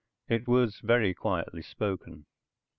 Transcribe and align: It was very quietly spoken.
It 0.27 0.47
was 0.47 0.79
very 0.79 1.13
quietly 1.13 1.61
spoken. 1.61 2.25